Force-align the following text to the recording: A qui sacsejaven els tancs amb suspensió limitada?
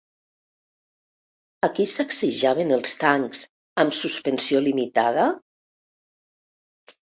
A 1.67 1.69
qui 1.79 1.85
sacsejaven 1.91 2.73
els 2.79 2.97
tancs 3.05 3.45
amb 3.85 3.95
suspensió 3.99 4.65
limitada? 4.71 5.29